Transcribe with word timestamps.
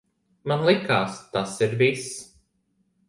Man 0.51 0.63
likās, 0.69 1.19
tas 1.37 1.53
ir 1.67 1.77
viss. 1.83 2.09